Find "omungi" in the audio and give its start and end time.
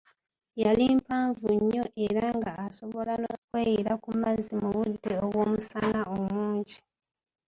6.17-6.77